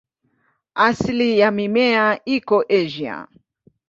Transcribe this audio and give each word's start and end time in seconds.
Asili 0.75 1.39
ya 1.39 1.51
mimea 1.51 2.19
iko 2.25 2.65
Asia. 2.69 3.27